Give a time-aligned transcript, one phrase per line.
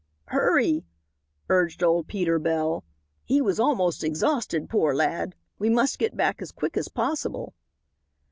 [0.29, 0.83] "Hurry,"
[1.47, 2.83] urged old Peter Bell;
[3.23, 5.35] "he was almost exhausted, poor lad.
[5.59, 7.53] We must get back as quick as possible."